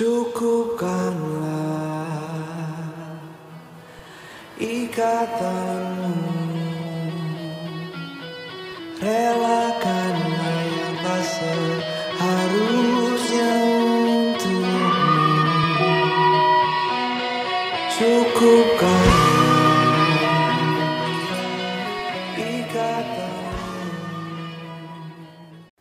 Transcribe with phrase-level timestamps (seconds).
[0.00, 1.44] Cukupkanlah
[4.56, 6.16] ikatanmu.
[8.96, 11.20] Relakanlah yang tak
[12.16, 12.40] seharusnya
[13.76, 14.88] untukmu.
[17.92, 19.20] Cukupkanlah
[22.40, 23.69] ikatanmu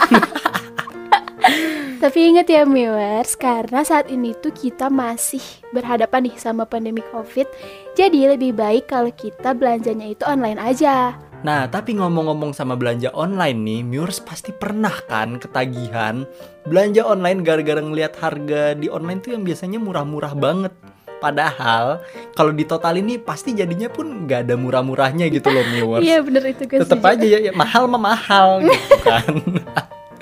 [2.03, 5.39] Tapi ingat ya viewers, karena saat ini tuh kita masih
[5.71, 7.47] berhadapan nih sama pandemi COVID
[7.95, 13.59] Jadi lebih baik kalau kita belanjanya itu online aja Nah, tapi ngomong-ngomong sama belanja online
[13.67, 16.23] nih, viewers pasti pernah kan ketagihan
[16.63, 20.71] belanja online gara-gara ngelihat harga di online tuh yang biasanya murah-murah banget.
[21.19, 22.03] Padahal
[22.39, 26.03] kalau di total ini pasti jadinya pun nggak ada murah-murahnya gitu loh viewers.
[26.07, 29.35] Iya bener itu gue Tetap aja ya, ya, mahal mah mahal gitu kan.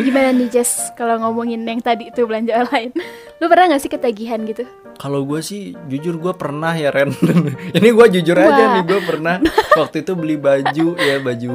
[0.00, 2.96] Gimana nih Jess kalau ngomongin yang tadi itu belanja online
[3.40, 4.64] Lu pernah gak sih ketagihan gitu?
[5.00, 7.08] Kalau gue sih jujur gue pernah ya Ren.
[7.80, 8.70] Ini gue jujur aja Wah.
[8.76, 9.40] nih gue pernah
[9.80, 11.54] waktu itu beli baju ya baju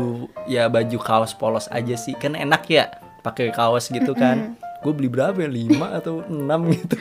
[0.50, 2.90] ya baju kaos polos aja sih kan enak ya
[3.22, 4.58] pakai kaos gitu kan.
[4.82, 5.50] Gue beli berapa ya?
[5.50, 6.98] 5 atau 6 gitu.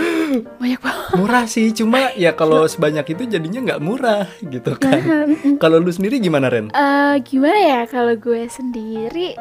[0.60, 5.28] Banyak banget Murah sih cuma ya kalau sebanyak itu jadinya nggak murah gitu kan.
[5.60, 6.72] Kalau lu sendiri gimana Ren?
[6.72, 9.36] Eh, Gimana ya kalau gue sendiri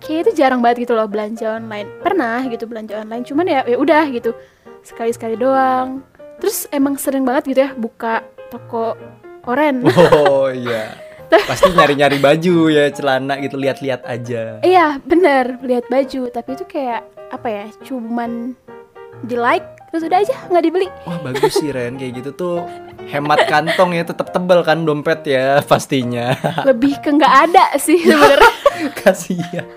[0.00, 3.76] Kayak itu jarang banget gitu loh belanja online Pernah gitu belanja online Cuman ya ya
[3.76, 4.32] udah gitu
[4.84, 6.04] Sekali-sekali doang.
[6.40, 8.96] Terus emang sering banget gitu ya Buka toko
[9.44, 9.84] oren.
[10.16, 10.96] Oh iya.
[11.30, 14.58] Pasti nyari-nyari baju ya celana gitu lihat-lihat aja.
[14.66, 16.26] Iya bener lihat baju.
[16.32, 18.58] Tapi itu kayak apa ya Cuman
[19.22, 20.86] di like Terus udah aja nggak dibeli.
[21.02, 21.98] Wah bagus sih Ren.
[21.98, 22.56] Kayak gitu tuh
[23.10, 26.30] hemat kantong ya tetap tebel kan dompet ya pastinya.
[26.62, 28.52] Lebih ke nggak ada sih sebenarnya
[29.02, 29.68] kasihan.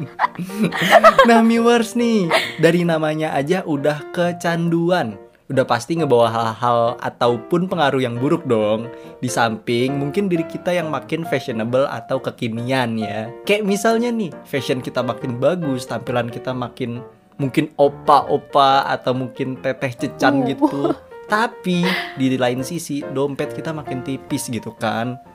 [1.28, 5.20] nah viewers nih dari namanya aja udah kecanduan.
[5.52, 8.88] Udah pasti ngebawa hal-hal ataupun pengaruh yang buruk dong.
[9.20, 13.28] Di samping mungkin diri kita yang makin fashionable atau kekinian ya.
[13.44, 17.04] Kayak misalnya nih fashion kita makin bagus tampilan kita makin
[17.36, 20.56] mungkin opa-opa atau mungkin teteh cecan Uh.
[20.56, 20.82] gitu.
[21.28, 21.84] Tapi
[22.16, 25.33] di lain sisi dompet kita makin tipis gitu kan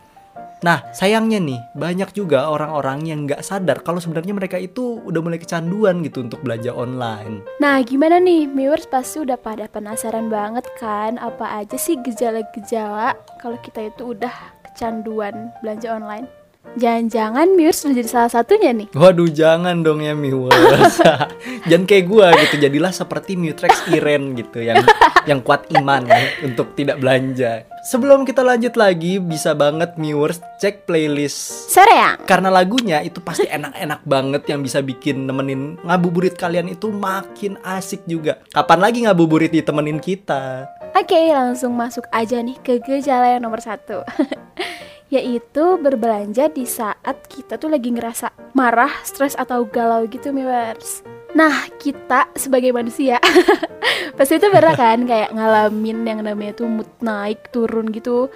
[0.59, 5.39] Nah, sayangnya nih, banyak juga orang-orang yang nggak sadar kalau sebenarnya mereka itu udah mulai
[5.39, 7.47] kecanduan gitu untuk belanja online.
[7.63, 8.51] Nah, gimana nih?
[8.51, 14.35] Viewers pasti udah pada penasaran banget kan apa aja sih gejala-gejala kalau kita itu udah
[14.67, 16.38] kecanduan belanja online?
[16.79, 18.89] Jangan-jangan viewers udah jadi salah satunya nih.
[18.95, 21.03] Waduh, jangan dong ya viewers.
[21.69, 24.81] Jangan kayak gua gitu, jadilah seperti Mutrex Iren gitu yang
[25.27, 26.07] yang kuat iman
[26.47, 27.67] untuk tidak belanja.
[27.91, 32.19] Sebelum kita lanjut lagi, bisa banget viewers cek playlist Sore ya?
[32.27, 38.07] karena lagunya itu pasti enak-enak banget yang bisa bikin nemenin ngabuburit kalian itu makin asik
[38.07, 38.39] juga.
[38.55, 40.71] Kapan lagi ngabuburit ditemenin kita?
[40.95, 44.03] Oke, langsung masuk aja nih ke gejala yang nomor satu.
[45.09, 51.01] Yaitu berbelanja di saat kita tuh lagi ngerasa marah, stres, atau galau gitu, viewers.
[51.33, 53.21] Nah, kita sebagai manusia
[54.17, 58.29] pasti itu pernah kan kayak ngalamin yang namanya tuh mood naik turun gitu.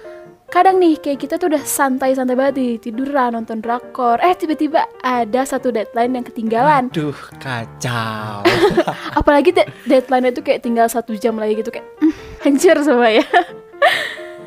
[0.45, 4.21] Kadang nih kayak kita tuh udah santai-santai banget nih, tiduran, nonton drakor.
[4.21, 6.93] Eh, tiba-tiba ada satu deadline yang ketinggalan.
[6.93, 8.45] Duh, kacau.
[9.19, 12.13] apalagi de- deadline itu kayak tinggal satu jam lagi gitu kayak "Hmm,
[12.45, 13.25] hancur semua ya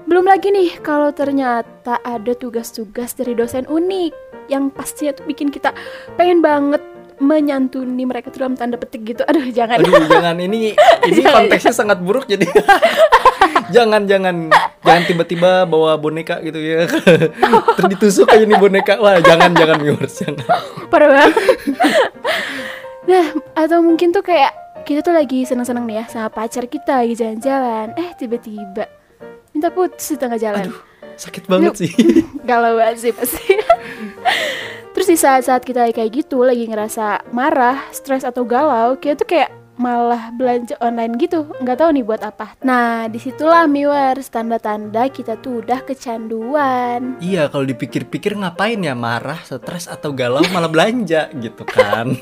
[0.06, 4.14] belum lagi nih kalau ternyata ada tugas-tugas dari dosen unik
[4.46, 5.74] yang pastinya tuh bikin kita
[6.14, 6.78] pengen banget
[7.16, 9.22] menyantuni mereka tuh dalam tanda petik gitu.
[9.24, 9.80] Aduh jangan.
[9.80, 10.36] Aduh, jangan.
[10.36, 10.76] Ini
[11.08, 12.46] ini konteksnya sangat buruk jadi.
[13.66, 14.46] Jangan jangan.
[14.86, 16.86] Jangan tiba-tiba bawa boneka gitu ya.
[17.74, 18.94] Terus ditusuk aja nih boneka.
[19.02, 20.46] Wah jangan jangan viewers jangan.
[20.86, 21.34] Parah banget.
[23.10, 23.26] Nah,
[23.58, 24.54] atau mungkin tuh kayak
[24.86, 27.90] kita tuh lagi seneng-seneng nih ya sama pacar kita lagi jalan-jalan.
[27.98, 28.86] Eh, tiba-tiba
[29.56, 30.68] minta putus di tengah jalan.
[30.68, 30.78] Aduh,
[31.16, 31.90] sakit banget sih.
[32.48, 33.56] Galau banget sih pasti.
[34.92, 39.52] Terus di saat-saat kita kayak gitu lagi ngerasa marah, stres atau galau, kita tuh kayak
[39.76, 42.56] malah belanja online gitu, nggak tahu nih buat apa.
[42.64, 47.20] Nah, di situlah viewers tanda-tanda kita tuh udah kecanduan.
[47.20, 52.16] Iya, kalau dipikir-pikir ngapain ya marah, stres atau galau malah belanja gitu kan.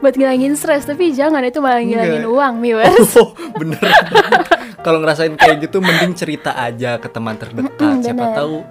[0.00, 2.36] buat ngilangin stres, tapi jangan itu malah ngilangin Enggak.
[2.40, 3.12] uang, viewers.
[3.20, 3.84] oh, bener.
[4.86, 8.06] Kalau ngerasain kayak gitu mending cerita aja ke teman terdekat.
[8.06, 8.62] Siapa tahu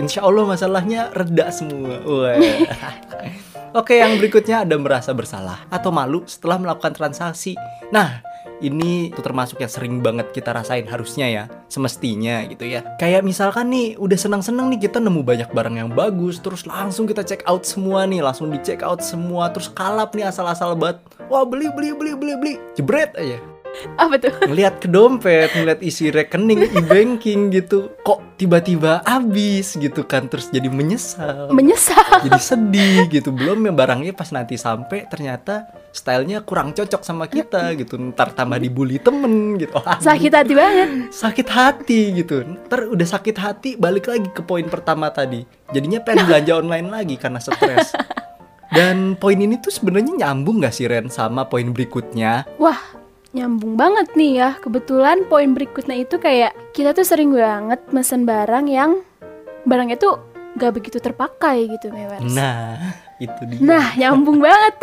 [0.00, 2.00] Insya Allah masalahnya reda semua.
[3.78, 7.56] Oke, yang berikutnya ada merasa bersalah atau malu setelah melakukan transaksi.
[7.92, 8.24] Nah,
[8.64, 12.84] ini tuh termasuk yang sering banget kita rasain harusnya ya, semestinya gitu ya.
[12.96, 17.20] Kayak misalkan nih, udah senang-senang nih kita nemu banyak barang yang bagus, terus langsung kita
[17.20, 21.04] check out semua nih, langsung di check out semua, terus kalap nih asal-asal banget.
[21.28, 23.51] Wah beli beli beli beli beli, jebret aja
[23.96, 24.32] Apa tuh?
[24.44, 30.66] ngeliat ke dompet, ngeliat isi rekening e-banking gitu, kok tiba-tiba habis gitu kan, terus jadi
[30.66, 32.24] menyesal, Menyesal.
[32.24, 33.30] jadi sedih gitu.
[33.30, 37.96] Belum ya barangnya pas nanti sampai ternyata stylenya kurang cocok sama kita gitu.
[37.96, 39.78] Ntar tambah dibully temen gitu.
[39.78, 40.88] Aduh, Sakit hati banget.
[41.10, 42.44] sakit hati gitu.
[42.44, 45.44] Ntar udah sakit hati balik lagi ke poin pertama tadi.
[45.70, 47.92] Jadinya pengen belanja online lagi karena stres.
[48.72, 52.48] Dan poin ini tuh sebenarnya nyambung gak sih Ren sama poin berikutnya?
[52.56, 52.80] Wah,
[53.32, 54.50] nyambung banget nih ya.
[54.60, 59.00] Kebetulan poin berikutnya itu kayak kita tuh sering banget mesen barang yang
[59.64, 60.20] barangnya tuh
[60.56, 62.28] gak begitu terpakai gitu, viewers.
[62.28, 62.76] Nah,
[63.16, 63.58] itu dia.
[63.64, 64.74] Nah, nyambung banget.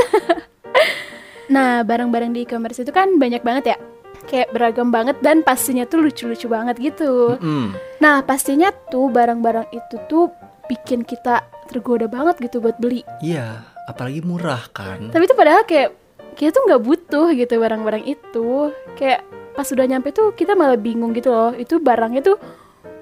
[1.53, 3.77] nah, barang-barang di e-commerce itu kan banyak banget ya.
[4.25, 7.37] Kayak beragam banget dan pastinya tuh lucu-lucu banget gitu.
[7.37, 7.77] Mm-mm.
[8.01, 10.33] Nah, pastinya tuh barang-barang itu tuh
[10.69, 13.05] bikin kita tergoda banget gitu buat beli.
[13.21, 15.13] Iya, apalagi murah kan.
[15.13, 15.98] Tapi itu padahal kayak
[16.39, 18.71] kita tuh nggak butuh gitu barang-barang itu.
[18.95, 21.51] Kayak pas udah nyampe tuh kita malah bingung gitu loh.
[21.51, 22.39] Itu barangnya tuh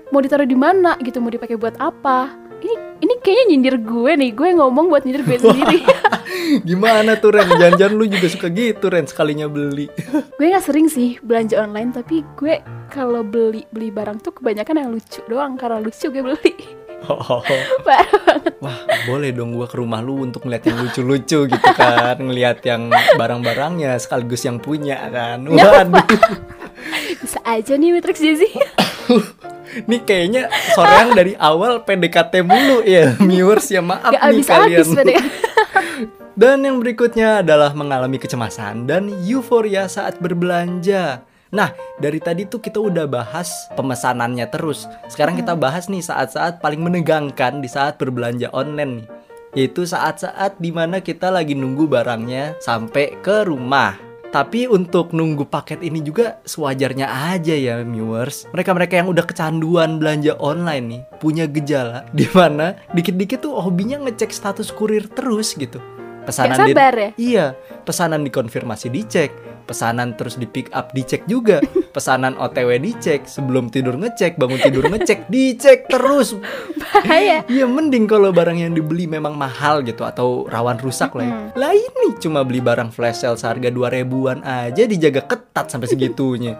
[0.09, 2.33] mau ditaruh di mana gitu, mau dipakai buat apa?
[2.57, 4.31] Ini ini kayaknya nyindir gue nih.
[4.33, 5.85] Gue ngomong buat nyindir gue sendiri.
[6.69, 7.45] Gimana tuh Ren?
[7.45, 9.85] Jangan-jangan lu juga suka gitu Ren sekalinya beli.
[10.41, 12.57] gue nggak sering sih belanja online, tapi gue
[12.89, 15.53] kalau beli beli barang tuh kebanyakan yang lucu doang.
[15.61, 16.86] Karena lucu gue beli.
[17.07, 17.39] Oh.
[18.59, 18.77] Wah,
[19.07, 23.95] boleh dong gua ke rumah lu untuk ngeliat yang lucu-lucu gitu kan, ngeliat yang barang-barangnya
[24.01, 25.45] sekaligus yang punya kan.
[25.47, 25.87] Waduh,
[27.21, 28.49] Bisa aja nih Matrix Jazzy.
[29.89, 34.87] nih kayaknya soreang dari awal PDKT mulu ya, viewers ya maaf Gak nih kalian.
[36.37, 41.25] Dan yang berikutnya adalah mengalami kecemasan dan euforia saat berbelanja.
[41.57, 44.85] Nah, dari tadi tuh kita udah bahas pemesanannya terus.
[45.09, 49.07] Sekarang kita bahas nih saat-saat paling menegangkan di saat berbelanja online nih.
[49.57, 53.97] Yaitu saat-saat di mana kita lagi nunggu barangnya sampai ke rumah.
[54.29, 58.45] Tapi untuk nunggu paket ini juga sewajarnya aja ya viewers.
[58.53, 64.29] Mereka-mereka yang udah kecanduan belanja online nih punya gejala di mana dikit-dikit tuh hobinya ngecek
[64.29, 65.81] status kurir terus gitu.
[66.27, 67.09] Pesanan Gak di- sabar ya?
[67.15, 67.45] Iya,
[67.87, 69.31] pesanan dikonfirmasi dicek,
[69.67, 71.59] pesanan terus di pick up dicek juga,
[71.95, 76.33] pesanan OTW dicek, sebelum tidur ngecek, bangun tidur ngecek, dicek terus.
[76.79, 77.43] Bahaya.
[77.57, 81.37] Iya mending kalau barang yang dibeli memang mahal gitu atau rawan rusak lah ya.
[81.57, 86.53] Lah ini cuma beli barang flash sale seharga 2 ribuan aja dijaga ketat sampai segitunya.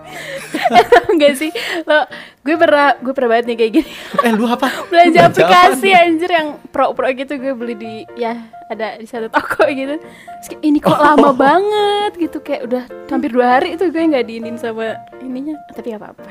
[1.14, 1.54] Enggak sih.
[1.86, 2.10] Lo
[2.48, 3.90] gue pernah gue pernah banget nih kayak gini.
[4.24, 4.68] eh lu apa?
[4.92, 6.06] belanja aplikasi apaan?
[6.08, 8.40] anjir yang pro-pro gitu gue beli di ya
[8.72, 13.36] ada di satu toko gitu Terus kayak, ini kok lama banget gitu kayak udah hampir
[13.36, 16.24] dua hari itu gue nggak diinin sama ininya tapi gak apa-apa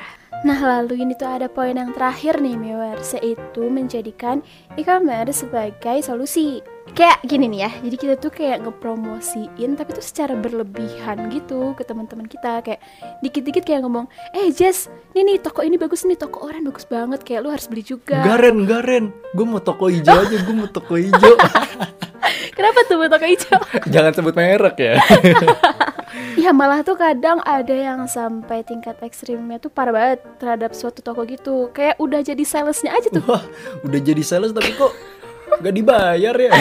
[0.44, 4.44] nah lalu ini tuh ada poin yang terakhir nih viewers yaitu menjadikan
[4.76, 6.60] e-commerce sebagai solusi
[6.92, 11.82] kayak gini nih ya jadi kita tuh kayak ngepromosiin tapi tuh secara berlebihan gitu ke
[11.82, 12.80] teman-teman kita kayak
[13.24, 17.20] dikit-dikit kayak ngomong eh Jess nih nih toko ini bagus nih toko orang bagus banget
[17.24, 20.96] kayak lu harus beli juga Garen, Garen, gue mau toko hijau aja, gue mau toko
[20.96, 21.34] hijau.
[22.56, 23.60] Kenapa tuh buat toko hijau?
[23.94, 24.94] Jangan sebut merek ya.
[26.46, 31.26] ya malah tuh kadang ada yang sampai tingkat ekstrimnya tuh parah banget terhadap suatu toko
[31.26, 31.74] gitu.
[31.74, 33.26] Kayak udah jadi salesnya aja tuh.
[33.26, 33.42] Wah,
[33.82, 34.94] udah jadi sales tapi kok
[35.58, 36.54] gak dibayar ya?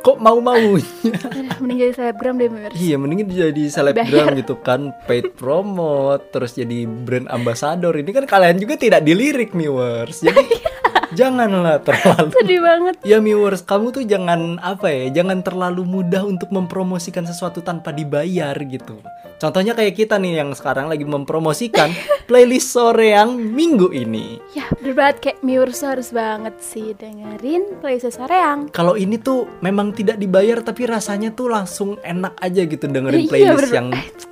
[0.00, 0.84] kok mau-maunya?
[1.04, 2.72] Aduh, mending jadi selebgram deh, Mers.
[2.72, 7.92] Iya, mending jadi selebgram gitu kan, paid promote, terus jadi brand ambassador.
[7.92, 10.24] Ini kan kalian juga tidak dilirik viewers.
[10.24, 10.44] Jadi
[11.14, 12.94] Janganlah terlalu Sedih banget.
[13.06, 18.54] Ya viewers, kamu tuh jangan apa ya, jangan terlalu mudah untuk mempromosikan sesuatu tanpa dibayar
[18.58, 18.98] gitu.
[19.34, 21.90] Contohnya kayak kita nih yang sekarang lagi mempromosikan
[22.30, 24.38] playlist sore yang minggu ini.
[24.54, 28.70] Ya, banget kayak Miurs harus banget sih dengerin playlist Soreang.
[28.70, 33.30] Kalau ini tuh memang tidak dibayar tapi rasanya tuh langsung enak aja gitu dengerin Iya,
[33.30, 33.88] playlist yang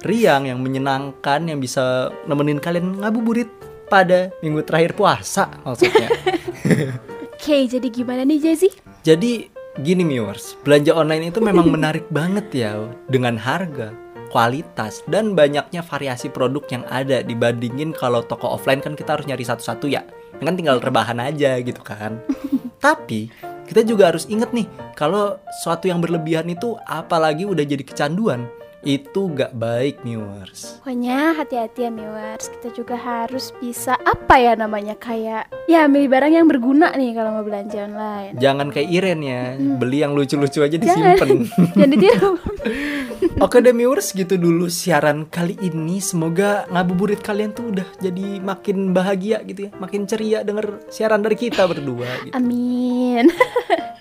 [0.06, 3.50] riang, yang menyenangkan, yang bisa nemenin kalian ngabuburit
[3.92, 6.08] pada minggu terakhir puasa maksudnya.
[7.34, 8.70] Oke, jadi gimana nih Jazzy?
[9.02, 9.50] Jadi
[9.80, 12.78] gini viewers, belanja online itu memang menarik banget ya
[13.10, 13.90] dengan harga,
[14.30, 19.42] kualitas dan banyaknya variasi produk yang ada dibandingin kalau toko offline kan kita harus nyari
[19.42, 20.06] satu-satu ya.
[20.42, 22.22] Kan tinggal rebahan aja gitu kan.
[22.84, 23.30] Tapi
[23.66, 24.66] kita juga harus inget nih
[24.98, 28.44] kalau suatu yang berlebihan itu apalagi udah jadi kecanduan
[28.82, 30.78] itu gak baik viewers.
[30.82, 36.32] Pokoknya hati-hati ya Miwers, kita juga harus bisa apa ya namanya kayak ya milih barang
[36.34, 38.34] yang berguna nih kalau mau belanja online.
[38.38, 41.46] Jangan kayak Iren ya, beli yang lucu-lucu aja disimpan.
[41.78, 42.30] Jangan ditiru.
[43.44, 48.94] Oke deh viewers gitu dulu siaran kali ini Semoga ngabuburit kalian tuh udah jadi makin
[48.94, 52.34] bahagia gitu ya Makin ceria denger siaran dari kita berdua gitu.
[52.34, 53.30] Amin.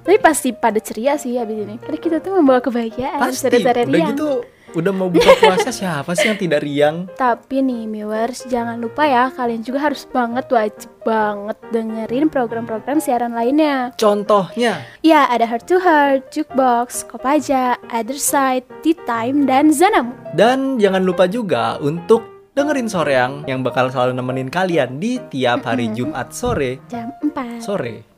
[0.00, 1.76] Tapi pasti pada ceria sih abis ini.
[1.76, 4.12] Karena kita tuh membawa kebahagiaan Pasti udah riang.
[4.14, 4.30] gitu
[4.70, 9.26] udah mau buka puasa siapa sih yang tidak riang Tapi nih viewers, jangan lupa ya
[9.34, 13.90] kalian juga harus banget wajib banget dengerin program-program siaran lainnya.
[13.98, 20.14] Contohnya Ya, ada Heart to Heart, Jukebox, Kopaja, Other Side, Tea Time, dan Zanamu.
[20.38, 22.22] Dan jangan lupa juga untuk
[22.54, 27.58] dengerin soreang yang bakal selalu nemenin kalian di tiap hari Jumat sore Jam 4.
[27.58, 28.09] Sore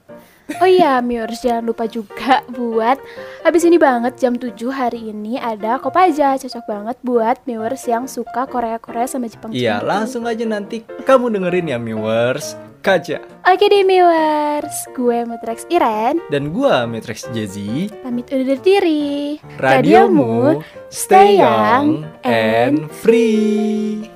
[0.61, 2.99] Oh iya, viewers jangan lupa juga buat
[3.47, 6.35] habis ini banget jam 7 hari ini ada Kopaja.
[6.35, 9.55] Cocok banget buat viewers yang suka Korea-Korea sama Jepang.
[9.55, 16.19] Iya langsung aja nanti kamu dengerin ya viewers Kaca Oke deh viewers, gue Matrix Iren,
[16.31, 19.39] Dan gua Matrix Jazzy pamit undur diri.
[19.59, 20.59] Radiomu
[20.91, 24.11] Stay young and free